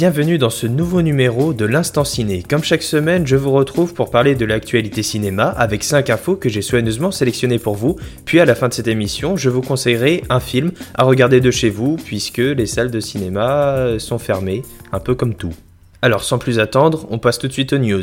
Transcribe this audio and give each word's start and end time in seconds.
Bienvenue 0.00 0.38
dans 0.38 0.48
ce 0.48 0.66
nouveau 0.66 1.02
numéro 1.02 1.52
de 1.52 1.66
l'Instant 1.66 2.04
Ciné. 2.06 2.42
Comme 2.42 2.64
chaque 2.64 2.82
semaine, 2.82 3.26
je 3.26 3.36
vous 3.36 3.50
retrouve 3.50 3.92
pour 3.92 4.10
parler 4.10 4.34
de 4.34 4.46
l'actualité 4.46 5.02
cinéma 5.02 5.48
avec 5.48 5.84
5 5.84 6.08
infos 6.08 6.36
que 6.36 6.48
j'ai 6.48 6.62
soigneusement 6.62 7.10
sélectionnées 7.10 7.58
pour 7.58 7.74
vous. 7.74 7.96
Puis 8.24 8.40
à 8.40 8.46
la 8.46 8.54
fin 8.54 8.68
de 8.68 8.72
cette 8.72 8.88
émission, 8.88 9.36
je 9.36 9.50
vous 9.50 9.60
conseillerai 9.60 10.24
un 10.30 10.40
film 10.40 10.72
à 10.94 11.04
regarder 11.04 11.40
de 11.40 11.50
chez 11.50 11.68
vous 11.68 11.96
puisque 11.96 12.38
les 12.38 12.64
salles 12.64 12.90
de 12.90 12.98
cinéma 12.98 13.98
sont 13.98 14.18
fermées, 14.18 14.62
un 14.90 15.00
peu 15.00 15.14
comme 15.14 15.34
tout. 15.34 15.52
Alors 16.00 16.24
sans 16.24 16.38
plus 16.38 16.60
attendre, 16.60 17.06
on 17.10 17.18
passe 17.18 17.38
tout 17.38 17.48
de 17.48 17.52
suite 17.52 17.74
aux 17.74 17.78
news. 17.78 18.00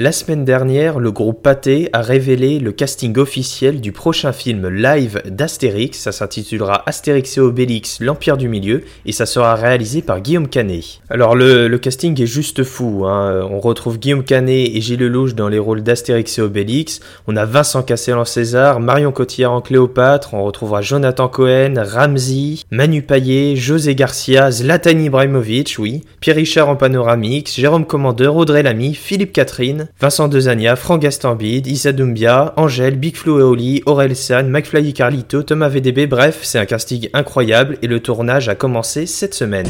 La 0.00 0.12
semaine 0.12 0.44
dernière, 0.44 1.00
le 1.00 1.10
groupe 1.10 1.42
Pathé 1.42 1.88
a 1.92 2.02
révélé 2.02 2.60
le 2.60 2.70
casting 2.70 3.18
officiel 3.18 3.80
du 3.80 3.90
prochain 3.90 4.30
film 4.30 4.68
live 4.68 5.20
d'Astérix. 5.26 5.98
Ça 5.98 6.12
s'intitulera 6.12 6.84
Astérix 6.86 7.36
et 7.36 7.40
Obélix, 7.40 7.98
l'Empire 7.98 8.36
du 8.36 8.48
Milieu, 8.48 8.84
et 9.06 9.10
ça 9.10 9.26
sera 9.26 9.56
réalisé 9.56 10.00
par 10.00 10.20
Guillaume 10.20 10.46
Canet. 10.46 11.00
Alors 11.10 11.34
le, 11.34 11.76
casting 11.78 12.22
est 12.22 12.26
juste 12.26 12.62
fou. 12.62 13.06
Hein. 13.06 13.44
On 13.50 13.58
retrouve 13.58 13.98
Guillaume 13.98 14.22
Canet 14.22 14.70
et 14.72 14.80
Gilles 14.80 15.00
Lelouch 15.00 15.34
dans 15.34 15.48
les 15.48 15.58
rôles 15.58 15.82
d'Astérix 15.82 16.38
et 16.38 16.42
Obélix. 16.42 17.00
On 17.26 17.34
a 17.34 17.44
Vincent 17.44 17.82
Cassel 17.82 18.18
en 18.18 18.24
César, 18.24 18.78
Marion 18.78 19.10
Cotillard 19.10 19.52
en 19.52 19.60
Cléopâtre. 19.60 20.32
On 20.32 20.44
retrouvera 20.44 20.80
Jonathan 20.80 21.26
Cohen, 21.26 21.74
Ramsey, 21.76 22.60
Manu 22.70 23.02
Payet, 23.02 23.56
José 23.56 23.96
Garcia, 23.96 24.52
Zlatan 24.52 25.00
Ibrahimovic, 25.00 25.74
oui, 25.80 26.04
Pierre 26.20 26.36
Richard 26.36 26.68
en 26.68 26.76
panoramique, 26.76 27.52
Jérôme 27.52 27.84
Commandeur, 27.84 28.36
Audrey 28.36 28.62
Lamy, 28.62 28.94
Philippe 28.94 29.32
Catherine, 29.32 29.87
Vincent 30.00 30.28
Dezania, 30.28 30.76
Franck 30.76 31.02
Gastambide, 31.02 31.66
Issa 31.66 31.92
Doumbia, 31.92 32.54
Angèle, 32.56 32.96
Big 32.96 33.16
Flo 33.16 33.40
et 33.40 33.42
Oli, 33.42 33.82
Aurel 33.86 34.14
San, 34.14 34.48
McFly 34.48 34.92
Carlito, 34.92 35.42
Thomas 35.42 35.68
VDB, 35.68 36.06
bref, 36.06 36.40
c'est 36.42 36.58
un 36.58 36.66
casting 36.66 37.08
incroyable 37.14 37.78
et 37.82 37.86
le 37.86 38.00
tournage 38.00 38.48
a 38.48 38.54
commencé 38.54 39.06
cette 39.06 39.34
semaine. 39.34 39.68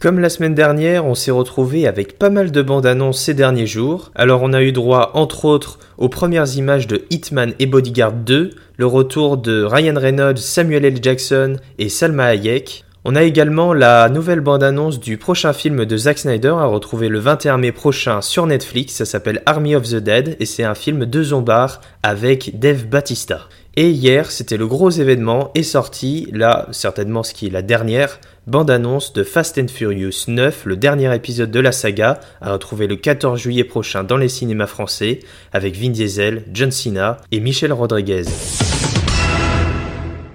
Comme 0.00 0.18
la 0.18 0.30
semaine 0.30 0.54
dernière, 0.54 1.04
on 1.04 1.14
s'est 1.14 1.30
retrouvé 1.30 1.86
avec 1.86 2.18
pas 2.18 2.30
mal 2.30 2.50
de 2.50 2.62
bandes 2.62 2.86
annonces 2.86 3.20
ces 3.20 3.34
derniers 3.34 3.66
jours. 3.66 4.10
Alors 4.14 4.40
on 4.42 4.54
a 4.54 4.62
eu 4.62 4.72
droit 4.72 5.10
entre 5.12 5.44
autres 5.44 5.78
aux 5.98 6.08
premières 6.08 6.56
images 6.56 6.86
de 6.86 7.02
Hitman 7.10 7.52
et 7.58 7.66
Bodyguard 7.66 8.14
2, 8.14 8.50
le 8.78 8.86
retour 8.86 9.36
de 9.36 9.62
Ryan 9.62 9.98
Reynolds, 9.98 10.38
Samuel 10.38 10.86
L. 10.86 10.98
Jackson 11.02 11.56
et 11.78 11.90
Salma 11.90 12.24
Hayek. 12.28 12.86
On 13.02 13.14
a 13.14 13.22
également 13.22 13.72
la 13.72 14.10
nouvelle 14.10 14.40
bande-annonce 14.40 15.00
du 15.00 15.16
prochain 15.16 15.54
film 15.54 15.86
de 15.86 15.96
Zack 15.96 16.18
Snyder 16.18 16.48
à 16.58 16.66
retrouver 16.66 17.08
le 17.08 17.18
21 17.18 17.56
mai 17.56 17.72
prochain 17.72 18.20
sur 18.20 18.46
Netflix. 18.46 18.92
Ça 18.92 19.06
s'appelle 19.06 19.42
Army 19.46 19.74
of 19.74 19.84
the 19.84 19.96
Dead 19.96 20.36
et 20.38 20.44
c'est 20.44 20.64
un 20.64 20.74
film 20.74 21.06
de 21.06 21.22
zombards 21.22 21.80
avec 22.02 22.58
Dave 22.58 22.84
Batista. 22.84 23.48
Et 23.76 23.88
hier, 23.88 24.30
c'était 24.30 24.58
le 24.58 24.66
gros 24.66 24.90
événement 24.90 25.50
est 25.54 25.62
sorti, 25.62 26.28
là, 26.32 26.68
certainement 26.72 27.22
ce 27.22 27.32
qui 27.32 27.46
est 27.46 27.50
la 27.50 27.62
dernière, 27.62 28.20
bande-annonce 28.46 29.14
de 29.14 29.22
Fast 29.22 29.56
and 29.56 29.68
Furious 29.68 30.26
9, 30.28 30.66
le 30.66 30.76
dernier 30.76 31.14
épisode 31.14 31.50
de 31.50 31.60
la 31.60 31.72
saga, 31.72 32.20
à 32.42 32.52
retrouver 32.52 32.86
le 32.86 32.96
14 32.96 33.40
juillet 33.40 33.64
prochain 33.64 34.04
dans 34.04 34.18
les 34.18 34.28
cinémas 34.28 34.66
français, 34.66 35.20
avec 35.54 35.74
Vin 35.74 35.90
Diesel, 35.90 36.42
John 36.52 36.70
Cena 36.70 37.16
et 37.32 37.40
Michel 37.40 37.72
Rodriguez. 37.72 38.24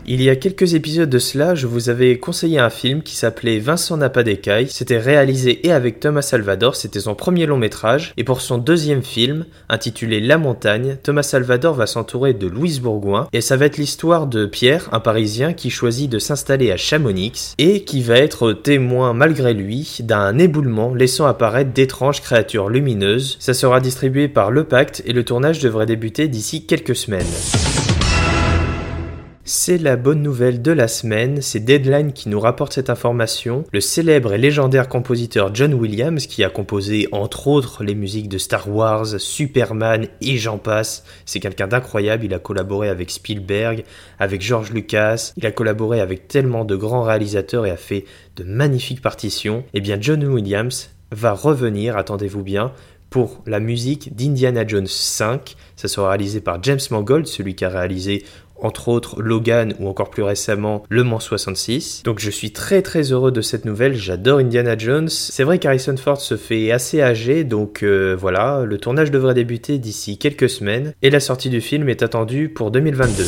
Il 0.07 0.21
y 0.21 0.29
a 0.29 0.35
quelques 0.35 0.75
épisodes 0.75 1.09
de 1.09 1.17
cela, 1.17 1.55
je 1.55 1.65
vous 1.65 1.89
avais 1.89 2.19
conseillé 2.19 2.59
un 2.59 2.69
film 2.69 3.01
qui 3.01 3.15
s'appelait 3.15 3.57
Vincent 3.59 3.97
n'a 3.97 4.09
pas. 4.09 4.25
C'était 4.69 4.97
réalisé 4.97 5.67
et 5.67 5.71
avec 5.71 5.99
Thomas 5.99 6.21
Salvador, 6.21 6.75
c'était 6.75 6.99
son 6.99 7.15
premier 7.15 7.45
long 7.45 7.57
métrage. 7.57 8.13
Et 8.17 8.23
pour 8.23 8.41
son 8.41 8.57
deuxième 8.57 9.03
film, 9.03 9.45
intitulé 9.69 10.19
La 10.19 10.37
Montagne, 10.37 10.97
Thomas 11.03 11.23
Salvador 11.23 11.75
va 11.75 11.85
s'entourer 11.85 12.33
de 12.33 12.47
Louise 12.47 12.81
Bourgoin. 12.81 13.27
Et 13.33 13.41
ça 13.41 13.55
va 13.55 13.65
être 13.65 13.77
l'histoire 13.77 14.25
de 14.25 14.45
Pierre, 14.45 14.89
un 14.91 14.99
Parisien 14.99 15.53
qui 15.53 15.69
choisit 15.69 16.09
de 16.09 16.19
s'installer 16.19 16.71
à 16.71 16.77
Chamonix 16.77 17.53
et 17.57 17.83
qui 17.83 18.01
va 18.01 18.17
être 18.17 18.53
témoin 18.53 19.13
malgré 19.13 19.53
lui 19.53 19.97
d'un 20.01 20.37
éboulement 20.37 20.93
laissant 20.93 21.25
apparaître 21.25 21.71
d'étranges 21.71 22.21
créatures 22.21 22.69
lumineuses. 22.69 23.37
Ça 23.39 23.53
sera 23.53 23.79
distribué 23.79 24.27
par 24.27 24.51
Le 24.51 24.63
Pacte 24.63 25.03
et 25.05 25.13
le 25.13 25.23
tournage 25.23 25.59
devrait 25.59 25.85
débuter 25.85 26.27
d'ici 26.27 26.65
quelques 26.65 26.95
semaines. 26.95 27.25
C'est 29.47 29.77
la 29.77 29.95
bonne 29.95 30.23
nouvelle 30.23 30.63
de 30.63 30.71
la 30.71 30.87
semaine, 30.87 31.39
c'est 31.39 31.59
Deadline 31.59 32.13
qui 32.13 32.29
nous 32.29 32.39
rapporte 32.39 32.73
cette 32.73 32.89
information. 32.89 33.63
Le 33.71 33.79
célèbre 33.79 34.33
et 34.33 34.39
légendaire 34.39 34.89
compositeur 34.89 35.53
John 35.53 35.75
Williams, 35.75 36.25
qui 36.25 36.43
a 36.43 36.49
composé 36.49 37.07
entre 37.11 37.45
autres 37.45 37.83
les 37.83 37.93
musiques 37.93 38.27
de 38.27 38.39
Star 38.39 38.67
Wars, 38.67 39.05
Superman 39.19 40.07
et 40.19 40.37
j'en 40.37 40.57
passe, 40.57 41.03
c'est 41.27 41.39
quelqu'un 41.39 41.67
d'incroyable, 41.67 42.25
il 42.25 42.33
a 42.33 42.39
collaboré 42.39 42.89
avec 42.89 43.11
Spielberg, 43.11 43.83
avec 44.17 44.41
George 44.41 44.71
Lucas, 44.71 45.33
il 45.37 45.45
a 45.45 45.51
collaboré 45.51 46.01
avec 46.01 46.27
tellement 46.27 46.65
de 46.65 46.75
grands 46.75 47.03
réalisateurs 47.03 47.67
et 47.67 47.71
a 47.71 47.77
fait 47.77 48.05
de 48.37 48.43
magnifiques 48.43 49.03
partitions. 49.03 49.59
Et 49.59 49.77
eh 49.77 49.81
bien 49.81 49.99
John 50.01 50.25
Williams 50.25 50.89
va 51.11 51.33
revenir, 51.33 51.97
attendez-vous 51.97 52.41
bien, 52.41 52.71
pour 53.11 53.43
la 53.45 53.59
musique 53.59 54.15
d'Indiana 54.15 54.67
Jones 54.67 54.87
5. 54.87 55.55
Ça 55.75 55.87
sera 55.87 56.09
réalisé 56.09 56.41
par 56.41 56.61
James 56.63 56.79
Mangold, 56.91 57.27
celui 57.27 57.55
qui 57.55 57.63
a 57.63 57.69
réalisé 57.69 58.25
entre 58.61 58.89
autres 58.89 59.21
Logan 59.21 59.73
ou 59.79 59.87
encore 59.87 60.09
plus 60.09 60.23
récemment 60.23 60.83
Le 60.89 61.03
Mans 61.03 61.19
66. 61.19 62.03
Donc 62.03 62.19
je 62.19 62.29
suis 62.29 62.51
très 62.51 62.81
très 62.81 63.11
heureux 63.11 63.31
de 63.31 63.41
cette 63.41 63.65
nouvelle, 63.65 63.95
j'adore 63.95 64.39
Indiana 64.39 64.77
Jones. 64.77 65.09
C'est 65.09 65.43
vrai 65.43 65.59
qu'Harrison 65.59 65.97
Ford 65.97 66.19
se 66.19 66.37
fait 66.37 66.71
assez 66.71 67.01
âgé, 67.01 67.43
donc 67.43 67.83
euh, 67.83 68.15
voilà, 68.19 68.63
le 68.65 68.77
tournage 68.77 69.11
devrait 69.11 69.33
débuter 69.33 69.77
d'ici 69.77 70.17
quelques 70.17 70.49
semaines 70.49 70.93
et 71.01 71.09
la 71.09 71.19
sortie 71.19 71.49
du 71.49 71.61
film 71.61 71.89
est 71.89 72.03
attendue 72.03 72.49
pour 72.49 72.71
2022. 72.71 73.23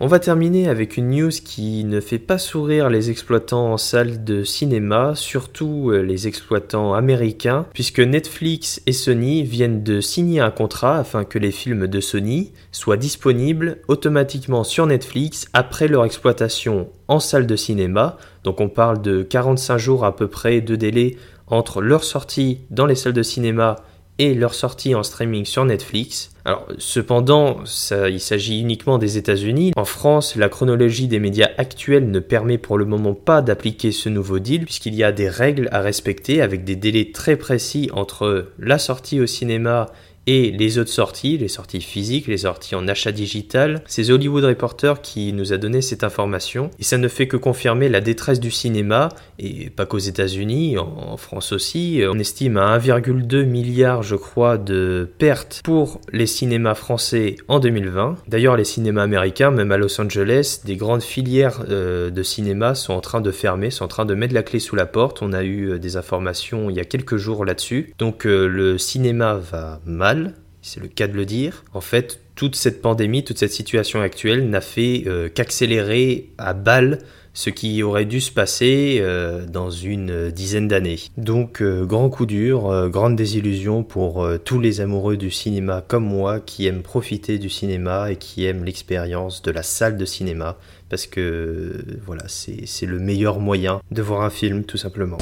On 0.00 0.06
va 0.06 0.20
terminer 0.20 0.68
avec 0.68 0.96
une 0.96 1.10
news 1.10 1.32
qui 1.44 1.82
ne 1.82 1.98
fait 2.00 2.20
pas 2.20 2.38
sourire 2.38 2.88
les 2.88 3.10
exploitants 3.10 3.72
en 3.72 3.78
salle 3.78 4.22
de 4.22 4.44
cinéma, 4.44 5.16
surtout 5.16 5.90
euh, 5.90 6.02
les 6.02 6.28
exploitants 6.28 6.94
américains, 6.94 7.66
puisque 7.74 7.98
Netflix 7.98 8.80
et 8.86 8.92
Sony 8.92 9.42
viennent 9.42 9.82
de 9.82 10.00
signer 10.00 10.38
un 10.38 10.52
contrat 10.52 10.98
afin 10.98 11.24
que 11.24 11.40
les 11.40 11.50
films 11.50 11.88
de 11.88 12.00
Sony 12.00 12.52
soient 12.70 12.96
disponibles 12.96 13.78
automatiquement 13.88 14.62
sur 14.62 14.86
Netflix 14.86 15.48
après 15.52 15.88
leur 15.88 16.04
exploitation 16.04 16.90
en 17.08 17.18
salle 17.18 17.48
de 17.48 17.56
cinéma. 17.56 18.18
Donc 18.44 18.60
on 18.60 18.68
parle 18.68 19.02
de 19.02 19.24
45 19.24 19.78
jours 19.78 20.04
à 20.04 20.14
peu 20.14 20.28
près 20.28 20.60
de 20.60 20.76
délai 20.76 21.16
entre 21.48 21.80
leur 21.80 22.04
sortie 22.04 22.60
dans 22.70 22.86
les 22.86 22.94
salles 22.94 23.14
de 23.14 23.22
cinéma 23.24 23.74
et 24.18 24.34
leur 24.34 24.54
sortie 24.54 24.94
en 24.94 25.02
streaming 25.02 25.44
sur 25.44 25.64
Netflix. 25.64 26.30
Alors, 26.44 26.66
cependant, 26.78 27.60
ça, 27.64 28.08
il 28.08 28.20
s'agit 28.20 28.60
uniquement 28.60 28.98
des 28.98 29.18
États-Unis. 29.18 29.72
En 29.76 29.84
France, 29.84 30.34
la 30.34 30.48
chronologie 30.48 31.06
des 31.06 31.20
médias 31.20 31.50
actuels 31.58 32.10
ne 32.10 32.20
permet 32.20 32.58
pour 32.58 32.78
le 32.78 32.84
moment 32.84 33.14
pas 33.14 33.42
d'appliquer 33.42 33.92
ce 33.92 34.08
nouveau 34.08 34.38
deal, 34.38 34.64
puisqu'il 34.64 34.94
y 34.94 35.04
a 35.04 35.12
des 35.12 35.28
règles 35.28 35.68
à 35.72 35.80
respecter 35.80 36.40
avec 36.40 36.64
des 36.64 36.76
délais 36.76 37.10
très 37.12 37.36
précis 37.36 37.90
entre 37.92 38.48
la 38.58 38.78
sortie 38.78 39.20
au 39.20 39.26
cinéma 39.26 39.86
et 40.28 40.50
les 40.50 40.76
autres 40.76 40.90
sorties, 40.90 41.38
les 41.38 41.48
sorties 41.48 41.80
physiques, 41.80 42.26
les 42.26 42.36
sorties 42.36 42.74
en 42.74 42.86
achat 42.86 43.12
digital. 43.12 43.82
C'est 43.86 44.10
Hollywood 44.10 44.44
Reporter 44.44 45.00
qui 45.00 45.32
nous 45.32 45.54
a 45.54 45.56
donné 45.56 45.80
cette 45.80 46.04
information 46.04 46.70
et 46.78 46.84
ça 46.84 46.98
ne 46.98 47.08
fait 47.08 47.26
que 47.26 47.38
confirmer 47.38 47.88
la 47.88 48.02
détresse 48.02 48.38
du 48.38 48.50
cinéma 48.50 49.08
et 49.38 49.70
pas 49.70 49.86
qu'aux 49.86 49.96
États-Unis, 49.96 50.76
en 50.76 51.16
France 51.16 51.52
aussi. 51.52 52.02
On 52.06 52.18
estime 52.18 52.58
à 52.58 52.78
1,2 52.78 53.44
milliard, 53.44 54.02
je 54.02 54.16
crois, 54.16 54.58
de 54.58 55.08
pertes 55.16 55.62
pour 55.64 55.98
les 56.12 56.26
cinémas 56.26 56.74
français 56.74 57.36
en 57.48 57.58
2020. 57.58 58.16
D'ailleurs, 58.28 58.58
les 58.58 58.64
cinémas 58.64 59.04
américains, 59.04 59.50
même 59.50 59.72
à 59.72 59.78
Los 59.78 59.98
Angeles, 59.98 60.60
des 60.64 60.76
grandes 60.76 61.02
filières 61.02 61.62
euh, 61.70 62.10
de 62.10 62.22
cinéma 62.22 62.74
sont 62.74 62.92
en 62.92 63.00
train 63.00 63.22
de 63.22 63.30
fermer, 63.30 63.70
sont 63.70 63.86
en 63.86 63.88
train 63.88 64.04
de 64.04 64.14
mettre 64.14 64.34
la 64.34 64.42
clé 64.42 64.58
sous 64.58 64.76
la 64.76 64.84
porte. 64.84 65.22
On 65.22 65.32
a 65.32 65.42
eu 65.42 65.70
euh, 65.70 65.78
des 65.78 65.96
informations 65.96 66.68
il 66.68 66.76
y 66.76 66.80
a 66.80 66.84
quelques 66.84 67.16
jours 67.16 67.46
là-dessus. 67.46 67.94
Donc 67.98 68.26
euh, 68.26 68.46
le 68.46 68.76
cinéma 68.76 69.34
va 69.34 69.80
mal 69.86 70.17
c'est 70.62 70.80
le 70.80 70.88
cas 70.88 71.06
de 71.06 71.14
le 71.14 71.24
dire. 71.24 71.64
En 71.72 71.80
fait, 71.80 72.20
toute 72.34 72.56
cette 72.56 72.82
pandémie, 72.82 73.24
toute 73.24 73.38
cette 73.38 73.52
situation 73.52 74.00
actuelle 74.00 74.48
n'a 74.48 74.60
fait 74.60 75.04
euh, 75.06 75.28
qu'accélérer 75.28 76.30
à 76.38 76.52
balle 76.52 76.98
ce 77.34 77.50
qui 77.50 77.82
aurait 77.84 78.04
dû 78.04 78.20
se 78.20 78.32
passer 78.32 78.98
euh, 79.00 79.46
dans 79.46 79.70
une 79.70 80.30
dizaine 80.30 80.66
d'années. 80.66 80.98
Donc 81.16 81.62
euh, 81.62 81.84
grand 81.84 82.08
coup 82.10 82.26
dur, 82.26 82.88
grande 82.90 83.16
désillusion 83.16 83.84
pour 83.84 84.28
tous 84.44 84.60
les 84.60 84.80
amoureux 84.80 85.16
du 85.16 85.30
cinéma 85.30 85.84
comme 85.86 86.04
moi 86.04 86.40
qui 86.40 86.66
aiment 86.66 86.82
profiter 86.82 87.38
du 87.38 87.48
cinéma 87.48 88.10
et 88.10 88.16
qui 88.16 88.44
aiment 88.44 88.64
l'expérience 88.64 89.42
de 89.42 89.50
la 89.50 89.62
salle 89.62 89.96
de 89.96 90.04
cinéma 90.04 90.58
parce 90.88 91.06
que 91.06 91.84
voilà, 92.04 92.22
c'est 92.26 92.86
le 92.86 92.98
meilleur 92.98 93.40
moyen 93.40 93.80
de 93.90 94.02
voir 94.02 94.22
un 94.22 94.30
film 94.30 94.64
tout 94.64 94.78
simplement. 94.78 95.18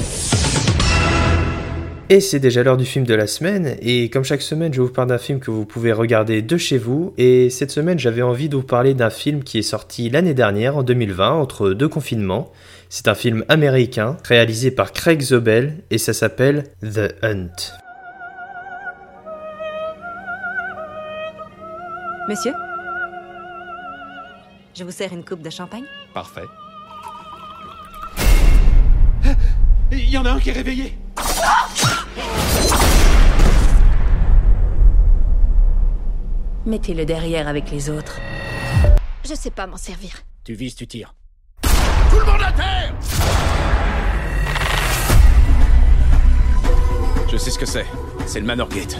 Et 2.09 2.21
c'est 2.21 2.39
déjà 2.39 2.63
l'heure 2.63 2.77
du 2.77 2.85
film 2.85 3.05
de 3.05 3.13
la 3.13 3.27
semaine, 3.27 3.75
et 3.81 4.09
comme 4.09 4.23
chaque 4.23 4.41
semaine, 4.41 4.73
je 4.73 4.81
vous 4.81 4.87
parle 4.87 5.09
d'un 5.09 5.17
film 5.17 5.41
que 5.41 5.51
vous 5.51 5.65
pouvez 5.65 5.91
regarder 5.91 6.41
de 6.41 6.55
chez 6.55 6.77
vous, 6.77 7.13
et 7.17 7.49
cette 7.49 7.69
semaine, 7.69 7.99
j'avais 7.99 8.21
envie 8.21 8.47
de 8.47 8.55
vous 8.55 8.63
parler 8.63 8.93
d'un 8.93 9.09
film 9.09 9.43
qui 9.43 9.57
est 9.57 9.61
sorti 9.61 10.09
l'année 10.09 10.33
dernière, 10.33 10.77
en 10.77 10.83
2020, 10.83 11.31
entre 11.31 11.71
deux 11.71 11.89
confinements. 11.89 12.49
C'est 12.87 13.09
un 13.09 13.13
film 13.13 13.43
américain, 13.49 14.15
réalisé 14.23 14.71
par 14.71 14.93
Craig 14.93 15.19
Zobel, 15.19 15.83
et 15.91 15.97
ça 15.97 16.13
s'appelle 16.13 16.63
The 16.81 17.13
Hunt. 17.23 17.73
Monsieur? 22.29 22.53
Je 24.73 24.85
vous 24.85 24.91
sers 24.91 25.11
une 25.11 25.25
coupe 25.25 25.41
de 25.41 25.49
champagne? 25.49 25.83
Parfait. 26.13 26.45
Il 29.91 30.09
y 30.09 30.17
en 30.17 30.25
a 30.25 30.31
un 30.31 30.39
qui 30.39 30.51
est 30.51 30.53
réveillé 30.53 30.97
Mettez-le 36.67 37.05
derrière 37.05 37.47
avec 37.47 37.71
les 37.71 37.89
autres. 37.89 38.19
Je 39.23 39.33
sais 39.33 39.51
pas 39.51 39.67
m'en 39.67 39.77
servir. 39.77 40.11
Tu 40.43 40.53
vises, 40.53 40.75
tu 40.75 40.85
tires. 40.85 41.15
Tout 41.61 42.19
le 42.19 42.25
monde 42.25 42.41
à 42.45 42.51
terre 42.51 42.93
Je 47.31 47.37
sais 47.37 47.51
ce 47.51 47.57
que 47.57 47.65
c'est. 47.65 47.85
C'est 48.25 48.41
le 48.41 48.45
Manor 48.45 48.67
Gate. 48.67 48.97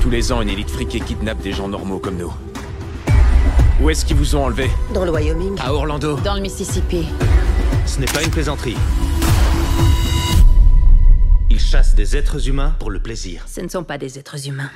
Tous 0.00 0.10
les 0.10 0.30
ans, 0.30 0.40
une 0.40 0.48
élite 0.48 0.70
friquée 0.70 1.00
kidnappe 1.00 1.42
des 1.42 1.50
gens 1.50 1.66
normaux 1.66 1.98
comme 1.98 2.16
nous. 2.16 2.32
Où 3.80 3.90
est-ce 3.90 4.04
qu'ils 4.04 4.16
vous 4.16 4.36
ont 4.36 4.44
enlevé 4.44 4.70
Dans 4.94 5.04
le 5.04 5.10
Wyoming. 5.10 5.58
À 5.58 5.74
Orlando. 5.74 6.20
Dans 6.20 6.34
le 6.34 6.40
Mississippi. 6.40 7.08
Ce 7.84 7.98
n'est 7.98 8.06
pas 8.06 8.22
une 8.22 8.30
plaisanterie. 8.30 8.76
Ils 11.50 11.58
chassent 11.58 11.96
des 11.96 12.16
êtres 12.16 12.48
humains 12.48 12.76
pour 12.78 12.92
le 12.92 13.00
plaisir. 13.02 13.44
Ce 13.48 13.60
ne 13.60 13.68
sont 13.68 13.82
pas 13.82 13.98
des 13.98 14.20
êtres 14.20 14.46
humains. 14.46 14.70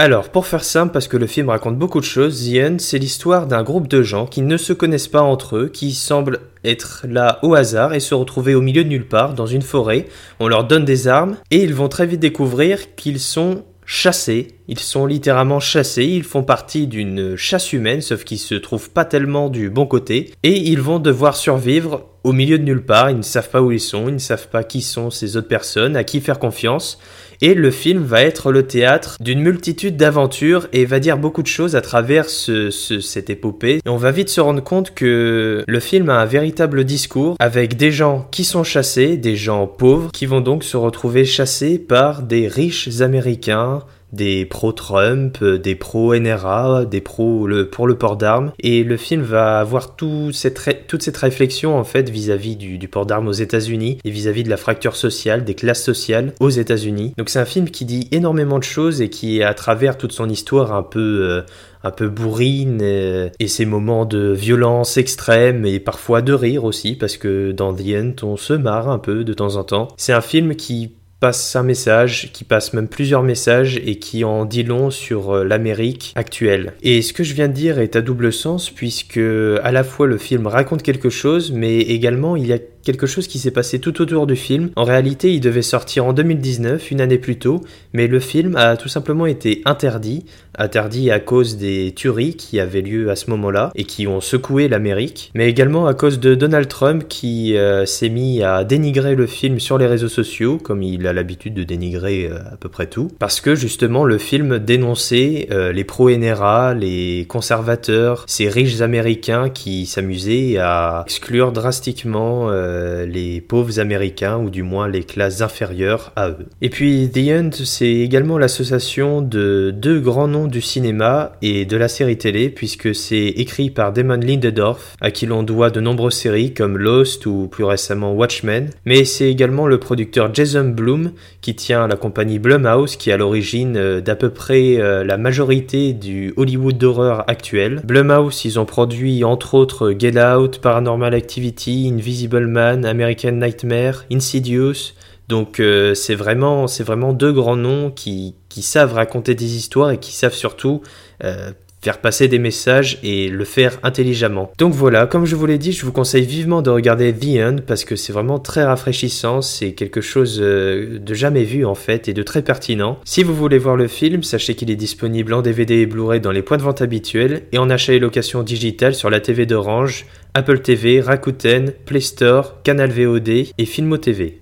Alors, 0.00 0.28
pour 0.28 0.46
faire 0.46 0.62
simple, 0.62 0.92
parce 0.92 1.08
que 1.08 1.16
le 1.16 1.26
film 1.26 1.48
raconte 1.48 1.76
beaucoup 1.76 1.98
de 1.98 2.04
choses, 2.04 2.48
The 2.48 2.78
c'est 2.80 3.00
l'histoire 3.00 3.48
d'un 3.48 3.64
groupe 3.64 3.88
de 3.88 4.04
gens 4.04 4.26
qui 4.26 4.42
ne 4.42 4.56
se 4.56 4.72
connaissent 4.72 5.08
pas 5.08 5.22
entre 5.22 5.56
eux, 5.56 5.68
qui 5.68 5.92
semblent 5.92 6.38
être 6.64 7.04
là 7.08 7.40
au 7.42 7.54
hasard 7.54 7.94
et 7.94 7.98
se 7.98 8.14
retrouver 8.14 8.54
au 8.54 8.60
milieu 8.60 8.84
de 8.84 8.88
nulle 8.88 9.08
part, 9.08 9.34
dans 9.34 9.46
une 9.46 9.60
forêt. 9.60 10.06
On 10.38 10.46
leur 10.46 10.68
donne 10.68 10.84
des 10.84 11.08
armes, 11.08 11.36
et 11.50 11.64
ils 11.64 11.74
vont 11.74 11.88
très 11.88 12.06
vite 12.06 12.20
découvrir 12.20 12.94
qu'ils 12.94 13.18
sont 13.18 13.64
chassés. 13.86 14.48
Ils 14.68 14.78
sont 14.78 15.04
littéralement 15.04 15.58
chassés, 15.58 16.04
ils 16.04 16.22
font 16.22 16.44
partie 16.44 16.86
d'une 16.86 17.34
chasse 17.34 17.72
humaine, 17.72 18.00
sauf 18.00 18.22
qu'ils 18.22 18.38
se 18.38 18.54
trouvent 18.54 18.90
pas 18.90 19.04
tellement 19.04 19.48
du 19.48 19.68
bon 19.68 19.86
côté, 19.86 20.30
et 20.44 20.56
ils 20.56 20.80
vont 20.80 21.00
devoir 21.00 21.34
survivre 21.34 22.07
au 22.24 22.32
milieu 22.32 22.58
de 22.58 22.64
nulle 22.64 22.84
part, 22.84 23.10
ils 23.10 23.16
ne 23.16 23.22
savent 23.22 23.48
pas 23.50 23.62
où 23.62 23.70
ils 23.72 23.80
sont, 23.80 24.08
ils 24.08 24.14
ne 24.14 24.18
savent 24.18 24.48
pas 24.48 24.64
qui 24.64 24.80
sont 24.82 25.10
ces 25.10 25.36
autres 25.36 25.48
personnes, 25.48 25.96
à 25.96 26.04
qui 26.04 26.20
faire 26.20 26.38
confiance, 26.38 26.98
et 27.40 27.54
le 27.54 27.70
film 27.70 28.02
va 28.02 28.22
être 28.22 28.50
le 28.50 28.64
théâtre 28.66 29.16
d'une 29.20 29.40
multitude 29.40 29.96
d'aventures 29.96 30.66
et 30.72 30.84
va 30.84 30.98
dire 30.98 31.16
beaucoup 31.18 31.42
de 31.42 31.46
choses 31.46 31.76
à 31.76 31.80
travers 31.80 32.28
ce, 32.28 32.70
ce- 32.70 32.98
cette 33.00 33.30
épopée. 33.30 33.76
Et 33.86 33.88
on 33.88 33.96
va 33.96 34.10
vite 34.10 34.28
se 34.28 34.40
rendre 34.40 34.62
compte 34.62 34.92
que 34.92 35.62
le 35.66 35.80
film 35.80 36.10
a 36.10 36.20
un 36.20 36.24
véritable 36.24 36.82
discours 36.84 37.36
avec 37.38 37.76
des 37.76 37.92
gens 37.92 38.26
qui 38.32 38.42
sont 38.42 38.64
chassés, 38.64 39.16
des 39.16 39.36
gens 39.36 39.68
pauvres, 39.68 40.10
qui 40.12 40.26
vont 40.26 40.40
donc 40.40 40.64
se 40.64 40.76
retrouver 40.76 41.24
chassés 41.24 41.78
par 41.78 42.22
des 42.22 42.48
riches 42.48 42.88
américains 43.00 43.84
des 44.12 44.44
pro-Trump, 44.46 45.38
euh, 45.42 45.58
des 45.58 45.74
pro-NRA, 45.74 46.84
des 46.84 47.00
pro 47.00 47.48
pour 47.70 47.86
le 47.86 47.98
port 47.98 48.16
d'armes. 48.16 48.52
Et 48.60 48.84
le 48.84 48.96
film 48.96 49.22
va 49.22 49.58
avoir 49.58 49.96
cette 50.32 50.86
toute 50.86 51.02
cette 51.02 51.16
réflexion 51.16 51.76
en 51.76 51.84
fait 51.84 52.08
vis-à-vis 52.08 52.56
du, 52.56 52.88
port 52.88 53.06
d'armes 53.06 53.28
aux 53.28 53.32
États-Unis 53.32 53.98
et 54.04 54.10
vis-à-vis 54.10 54.42
de 54.42 54.50
la 54.50 54.56
fracture 54.56 54.96
sociale, 54.96 55.44
des 55.44 55.54
classes 55.54 55.82
sociales 55.82 56.32
aux 56.40 56.50
États-Unis. 56.50 57.14
Donc 57.18 57.28
c'est 57.28 57.38
un 57.38 57.44
film 57.44 57.70
qui 57.70 57.84
dit 57.84 58.08
énormément 58.12 58.58
de 58.58 58.64
choses 58.64 59.00
et 59.00 59.10
qui, 59.10 59.42
à 59.42 59.54
travers 59.54 59.98
toute 59.98 60.12
son 60.12 60.28
histoire 60.28 60.72
un 60.72 60.82
peu 60.82 61.00
euh, 61.22 61.42
un 61.84 61.90
peu 61.90 62.08
bourrine 62.08 62.80
euh, 62.82 63.28
et 63.38 63.48
ses 63.48 63.64
moments 63.64 64.04
de 64.04 64.32
violence 64.32 64.96
extrême 64.96 65.64
et 65.64 65.78
parfois 65.80 66.22
de 66.22 66.32
rire 66.32 66.64
aussi 66.64 66.96
parce 66.96 67.16
que 67.16 67.52
dans 67.52 67.72
The 67.72 67.88
End 67.94 68.12
on 68.22 68.36
se 68.36 68.54
marre 68.54 68.88
un 68.88 68.98
peu 68.98 69.24
de 69.24 69.32
temps 69.32 69.56
en 69.56 69.64
temps. 69.64 69.88
C'est 69.96 70.12
un 70.12 70.20
film 70.20 70.56
qui 70.56 70.97
passe 71.20 71.56
un 71.56 71.62
message, 71.62 72.30
qui 72.32 72.44
passe 72.44 72.72
même 72.72 72.88
plusieurs 72.88 73.22
messages 73.22 73.76
et 73.84 73.96
qui 73.96 74.24
en 74.24 74.44
dit 74.44 74.62
long 74.62 74.90
sur 74.90 75.32
euh, 75.32 75.44
l'Amérique 75.44 76.12
actuelle. 76.16 76.74
Et 76.82 77.02
ce 77.02 77.12
que 77.12 77.24
je 77.24 77.34
viens 77.34 77.48
de 77.48 77.52
dire 77.52 77.78
est 77.78 77.96
à 77.96 78.00
double 78.00 78.32
sens 78.32 78.70
puisque 78.70 79.18
à 79.18 79.72
la 79.72 79.84
fois 79.84 80.06
le 80.06 80.18
film 80.18 80.46
raconte 80.46 80.82
quelque 80.82 81.10
chose 81.10 81.52
mais 81.52 81.78
également 81.78 82.36
il 82.36 82.46
y 82.46 82.52
a 82.52 82.58
quelque 82.88 83.06
chose 83.06 83.28
qui 83.28 83.38
s'est 83.38 83.50
passé 83.50 83.80
tout 83.80 84.00
autour 84.00 84.26
du 84.26 84.34
film. 84.34 84.70
En 84.74 84.84
réalité, 84.84 85.34
il 85.34 85.40
devait 85.40 85.60
sortir 85.60 86.06
en 86.06 86.14
2019, 86.14 86.90
une 86.90 87.02
année 87.02 87.18
plus 87.18 87.38
tôt, 87.38 87.60
mais 87.92 88.06
le 88.06 88.18
film 88.18 88.56
a 88.56 88.78
tout 88.78 88.88
simplement 88.88 89.26
été 89.26 89.60
interdit, 89.66 90.24
interdit 90.56 91.10
à 91.10 91.20
cause 91.20 91.58
des 91.58 91.92
tueries 91.94 92.34
qui 92.34 92.58
avaient 92.58 92.80
lieu 92.80 93.10
à 93.10 93.16
ce 93.16 93.28
moment-là 93.28 93.72
et 93.74 93.84
qui 93.84 94.06
ont 94.06 94.22
secoué 94.22 94.68
l'Amérique, 94.68 95.30
mais 95.34 95.50
également 95.50 95.86
à 95.86 95.92
cause 95.92 96.18
de 96.18 96.34
Donald 96.34 96.66
Trump 96.66 97.04
qui 97.10 97.58
euh, 97.58 97.84
s'est 97.84 98.08
mis 98.08 98.42
à 98.42 98.64
dénigrer 98.64 99.14
le 99.14 99.26
film 99.26 99.60
sur 99.60 99.76
les 99.76 99.86
réseaux 99.86 100.08
sociaux, 100.08 100.56
comme 100.56 100.82
il 100.82 101.06
a 101.06 101.12
l'habitude 101.12 101.52
de 101.52 101.64
dénigrer 101.64 102.26
euh, 102.26 102.38
à 102.50 102.56
peu 102.56 102.70
près 102.70 102.86
tout, 102.86 103.10
parce 103.18 103.42
que 103.42 103.54
justement 103.54 104.06
le 104.06 104.16
film 104.16 104.58
dénonçait 104.58 105.48
euh, 105.50 105.72
les 105.72 105.84
pro-NRA, 105.84 106.72
les 106.72 107.26
conservateurs, 107.28 108.24
ces 108.26 108.48
riches 108.48 108.80
américains 108.80 109.50
qui 109.50 109.84
s'amusaient 109.84 110.56
à 110.56 111.02
exclure 111.04 111.52
drastiquement 111.52 112.48
euh, 112.78 113.06
les 113.06 113.40
pauvres 113.40 113.80
américains, 113.80 114.38
ou 114.38 114.50
du 114.50 114.62
moins 114.62 114.88
les 114.88 115.02
classes 115.02 115.40
inférieures 115.40 116.12
à 116.16 116.30
eux. 116.30 116.46
Et 116.62 116.70
puis 116.70 117.10
The 117.12 117.30
Hunt, 117.30 117.50
c'est 117.64 117.90
également 117.90 118.38
l'association 118.38 119.20
de 119.20 119.74
deux 119.76 120.00
grands 120.00 120.28
noms 120.28 120.46
du 120.46 120.60
cinéma 120.60 121.32
et 121.42 121.64
de 121.64 121.76
la 121.76 121.88
série 121.88 122.18
télé, 122.18 122.48
puisque 122.48 122.94
c'est 122.94 123.28
écrit 123.28 123.70
par 123.70 123.92
Damon 123.92 124.20
Lindelof, 124.20 124.96
à 125.00 125.10
qui 125.10 125.26
l'on 125.26 125.42
doit 125.42 125.70
de 125.70 125.80
nombreuses 125.80 126.14
séries 126.14 126.54
comme 126.54 126.78
Lost 126.78 127.26
ou 127.26 127.48
plus 127.48 127.64
récemment 127.64 128.12
Watchmen, 128.12 128.70
mais 128.84 129.04
c'est 129.04 129.30
également 129.30 129.66
le 129.66 129.78
producteur 129.78 130.34
Jason 130.34 130.68
Blum 130.68 131.12
qui 131.40 131.54
tient 131.54 131.86
la 131.86 131.96
compagnie 131.96 132.38
Blumhouse, 132.38 132.96
qui 132.96 133.10
est 133.10 133.12
à 133.12 133.16
l'origine 133.16 133.76
euh, 133.76 134.00
d'à 134.00 134.16
peu 134.16 134.30
près 134.30 134.76
euh, 134.78 135.04
la 135.04 135.16
majorité 135.16 135.92
du 135.92 136.32
Hollywood 136.36 136.78
d'horreur 136.78 137.24
actuel. 137.28 137.80
Blumhouse, 137.84 138.44
ils 138.44 138.58
ont 138.58 138.64
produit 138.64 139.24
entre 139.24 139.54
autres 139.54 139.94
Get 139.98 140.20
Out, 140.20 140.58
Paranormal 140.58 141.14
Activity, 141.14 141.90
Invisible 141.92 142.46
Man, 142.46 142.57
American 142.58 143.32
Nightmare, 143.32 144.04
Insidious. 144.12 144.92
Donc 145.28 145.60
euh, 145.60 145.94
c'est 145.94 146.14
vraiment, 146.14 146.66
c'est 146.66 146.84
vraiment 146.84 147.12
deux 147.12 147.32
grands 147.32 147.56
noms 147.56 147.90
qui, 147.90 148.34
qui 148.48 148.62
savent 148.62 148.94
raconter 148.94 149.34
des 149.34 149.56
histoires 149.56 149.90
et 149.90 149.98
qui 149.98 150.12
savent 150.12 150.34
surtout 150.34 150.82
euh, 151.22 151.52
faire 151.80 151.98
passer 152.00 152.28
des 152.28 152.38
messages 152.38 152.98
et 153.02 153.28
le 153.28 153.44
faire 153.44 153.78
intelligemment. 153.82 154.50
Donc 154.58 154.72
voilà, 154.74 155.06
comme 155.06 155.26
je 155.26 155.36
vous 155.36 155.46
l'ai 155.46 155.58
dit, 155.58 155.72
je 155.72 155.84
vous 155.84 155.92
conseille 155.92 156.24
vivement 156.24 156.62
de 156.62 156.70
regarder 156.70 157.12
The 157.12 157.40
End 157.40 157.56
parce 157.66 157.84
que 157.84 157.96
c'est 157.96 158.12
vraiment 158.12 158.38
très 158.38 158.64
rafraîchissant, 158.64 159.42
c'est 159.42 159.72
quelque 159.72 160.00
chose 160.00 160.38
euh, 160.40 160.98
de 160.98 161.14
jamais 161.14 161.44
vu 161.44 161.64
en 161.64 161.74
fait 161.74 162.08
et 162.08 162.14
de 162.14 162.22
très 162.22 162.42
pertinent. 162.42 162.98
Si 163.04 163.22
vous 163.22 163.34
voulez 163.34 163.58
voir 163.58 163.76
le 163.76 163.88
film, 163.88 164.22
sachez 164.22 164.54
qu'il 164.54 164.70
est 164.70 164.76
disponible 164.76 165.32
en 165.32 165.42
DVD 165.42 165.76
et 165.76 165.86
Blu-ray 165.86 166.20
dans 166.20 166.32
les 166.32 166.42
points 166.42 166.56
de 166.56 166.62
vente 166.62 166.82
habituels 166.82 167.42
et 167.52 167.58
en 167.58 167.70
achat 167.70 167.92
et 167.92 167.98
location 167.98 168.42
digitale 168.42 168.94
sur 168.94 169.10
la 169.10 169.20
TV 169.20 169.46
d'Orange, 169.46 170.06
Apple 170.34 170.60
TV, 170.60 171.00
Rakuten, 171.00 171.72
Play 171.84 172.00
Store, 172.00 172.62
Canal 172.62 172.90
VOD 172.90 173.28
et 173.28 173.64
Filmo 173.64 173.96
TV. 173.96 174.38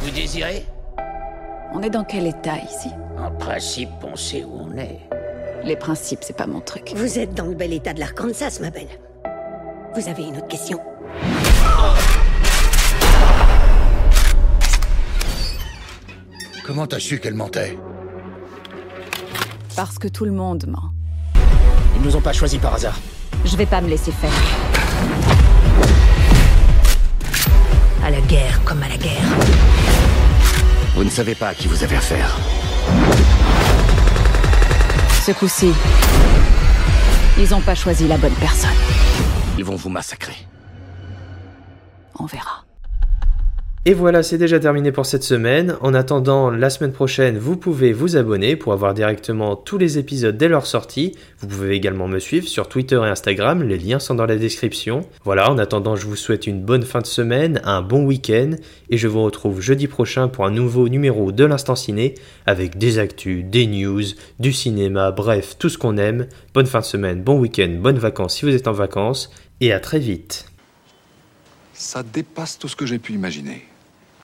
Vous 0.00 0.10
désirez? 0.10 0.64
On 1.72 1.82
est 1.82 1.90
dans 1.90 2.02
quel 2.02 2.26
état 2.26 2.56
ici 2.58 2.90
En 3.16 3.30
principe, 3.30 3.90
on 4.02 4.16
sait 4.16 4.42
où 4.42 4.66
on 4.68 4.76
est. 4.76 4.98
Les 5.62 5.76
principes, 5.76 6.20
c'est 6.22 6.36
pas 6.36 6.46
mon 6.46 6.60
truc. 6.60 6.92
Vous 6.96 7.18
êtes 7.18 7.34
dans 7.34 7.46
le 7.46 7.54
bel 7.54 7.72
état 7.72 7.92
de 7.92 8.00
l'Arkansas, 8.00 8.58
ma 8.60 8.70
belle. 8.70 8.88
Vous 9.94 10.08
avez 10.08 10.24
une 10.24 10.36
autre 10.36 10.48
question 10.48 10.80
Comment 16.64 16.86
t'as 16.86 16.98
su 16.98 17.20
qu'elle 17.20 17.34
mentait 17.34 17.78
Parce 19.76 19.98
que 19.98 20.08
tout 20.08 20.24
le 20.24 20.32
monde 20.32 20.66
ment. 20.66 20.90
Ils 21.96 22.02
nous 22.02 22.16
ont 22.16 22.20
pas 22.20 22.32
choisis 22.32 22.58
par 22.58 22.74
hasard. 22.74 22.98
Je 23.44 23.56
vais 23.56 23.66
pas 23.66 23.80
me 23.80 23.88
laisser 23.88 24.12
faire. 24.12 24.30
À 28.04 28.10
la 28.10 28.20
guerre 28.22 28.60
comme 28.64 28.82
à 28.82 28.88
la 28.88 28.96
guerre. 28.96 29.69
Vous 31.00 31.06
ne 31.06 31.10
savez 31.10 31.34
pas 31.34 31.48
à 31.48 31.54
qui 31.54 31.66
vous 31.66 31.82
avez 31.82 31.96
affaire. 31.96 32.36
Ce 35.24 35.32
coup-ci, 35.32 35.72
ils 37.38 37.54
ont 37.54 37.62
pas 37.62 37.74
choisi 37.74 38.06
la 38.06 38.18
bonne 38.18 38.34
personne. 38.34 38.68
Ils 39.56 39.64
vont 39.64 39.76
vous 39.76 39.88
massacrer. 39.88 40.36
On 42.18 42.26
verra. 42.26 42.66
Et 43.86 43.94
voilà, 43.94 44.22
c'est 44.22 44.36
déjà 44.36 44.60
terminé 44.60 44.92
pour 44.92 45.06
cette 45.06 45.22
semaine. 45.22 45.74
En 45.80 45.94
attendant, 45.94 46.50
la 46.50 46.68
semaine 46.68 46.92
prochaine, 46.92 47.38
vous 47.38 47.56
pouvez 47.56 47.94
vous 47.94 48.18
abonner 48.18 48.54
pour 48.54 48.74
avoir 48.74 48.92
directement 48.92 49.56
tous 49.56 49.78
les 49.78 49.96
épisodes 49.96 50.36
dès 50.36 50.48
leur 50.48 50.66
sortie. 50.66 51.16
Vous 51.38 51.46
pouvez 51.46 51.76
également 51.76 52.06
me 52.06 52.18
suivre 52.18 52.46
sur 52.46 52.68
Twitter 52.68 52.96
et 52.96 53.08
Instagram, 53.08 53.62
les 53.62 53.78
liens 53.78 53.98
sont 53.98 54.14
dans 54.14 54.26
la 54.26 54.36
description. 54.36 55.00
Voilà, 55.24 55.50
en 55.50 55.56
attendant, 55.56 55.96
je 55.96 56.04
vous 56.04 56.14
souhaite 56.14 56.46
une 56.46 56.60
bonne 56.60 56.82
fin 56.82 57.00
de 57.00 57.06
semaine, 57.06 57.62
un 57.64 57.80
bon 57.80 58.04
week-end, 58.04 58.50
et 58.90 58.98
je 58.98 59.08
vous 59.08 59.22
retrouve 59.22 59.62
jeudi 59.62 59.86
prochain 59.86 60.28
pour 60.28 60.44
un 60.44 60.50
nouveau 60.50 60.90
numéro 60.90 61.32
de 61.32 61.44
l'Instant 61.46 61.74
Ciné, 61.74 62.16
avec 62.44 62.76
des 62.76 62.98
actus, 62.98 63.46
des 63.46 63.66
news, 63.66 64.04
du 64.38 64.52
cinéma, 64.52 65.10
bref, 65.10 65.56
tout 65.58 65.70
ce 65.70 65.78
qu'on 65.78 65.96
aime. 65.96 66.26
Bonne 66.52 66.66
fin 66.66 66.80
de 66.80 66.84
semaine, 66.84 67.22
bon 67.22 67.38
week-end, 67.38 67.78
bonnes 67.80 67.98
vacances 67.98 68.36
si 68.36 68.44
vous 68.44 68.54
êtes 68.54 68.68
en 68.68 68.72
vacances, 68.72 69.30
et 69.62 69.72
à 69.72 69.80
très 69.80 70.00
vite. 70.00 70.44
Ça 71.72 72.02
dépasse 72.02 72.58
tout 72.58 72.68
ce 72.68 72.76
que 72.76 72.84
j'ai 72.84 72.98
pu 72.98 73.14
imaginer. 73.14 73.69